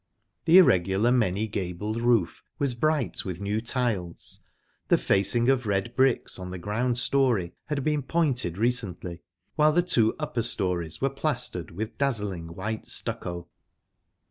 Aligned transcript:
The 0.45 0.57
irregular, 0.57 1.11
many 1.11 1.47
gabled 1.47 2.01
roof 2.01 2.41
was 2.57 2.73
bright 2.73 3.23
with 3.23 3.39
new 3.39 3.61
tiles, 3.61 4.39
the 4.87 4.97
facing 4.97 5.47
of 5.47 5.67
red 5.67 5.95
bricks 5.95 6.39
on 6.39 6.49
the 6.49 6.57
ground 6.57 6.97
storey 6.97 7.53
had 7.67 7.83
been 7.83 8.01
pointed 8.01 8.57
recently, 8.57 9.21
while 9.57 9.71
the 9.71 9.83
two 9.83 10.15
upper 10.17 10.41
storeys 10.41 11.01
were 11.01 11.11
plastered 11.11 11.69
with 11.69 11.99
dazzling 11.99 12.55
white 12.55 12.87
stucco. 12.87 13.47